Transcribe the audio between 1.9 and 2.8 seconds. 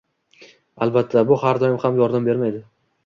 yordam bermaydi